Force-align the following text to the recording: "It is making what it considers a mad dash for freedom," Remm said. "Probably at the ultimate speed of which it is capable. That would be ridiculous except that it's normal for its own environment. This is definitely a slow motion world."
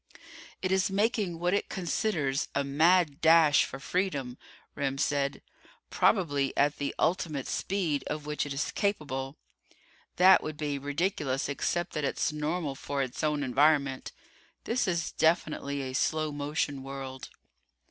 "It 0.63 0.71
is 0.71 0.89
making 0.89 1.37
what 1.37 1.53
it 1.53 1.69
considers 1.69 2.47
a 2.55 2.63
mad 2.63 3.21
dash 3.21 3.65
for 3.65 3.77
freedom," 3.79 4.39
Remm 4.75 4.97
said. 4.99 5.43
"Probably 5.91 6.57
at 6.57 6.77
the 6.79 6.95
ultimate 6.97 7.45
speed 7.45 8.03
of 8.07 8.25
which 8.25 8.43
it 8.47 8.51
is 8.51 8.71
capable. 8.71 9.37
That 10.15 10.41
would 10.41 10.57
be 10.57 10.79
ridiculous 10.79 11.47
except 11.47 11.93
that 11.93 12.03
it's 12.03 12.33
normal 12.33 12.73
for 12.73 13.03
its 13.03 13.23
own 13.23 13.43
environment. 13.43 14.11
This 14.63 14.87
is 14.87 15.11
definitely 15.11 15.83
a 15.83 15.93
slow 15.93 16.31
motion 16.31 16.81
world." 16.81 17.29